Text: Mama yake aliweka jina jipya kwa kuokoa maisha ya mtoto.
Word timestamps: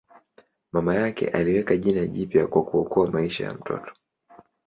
Mama 0.71 0.95
yake 0.95 1.27
aliweka 1.27 1.77
jina 1.77 2.05
jipya 2.07 2.47
kwa 2.47 2.63
kuokoa 2.63 3.11
maisha 3.11 3.43
ya 3.45 3.53
mtoto. 3.53 3.93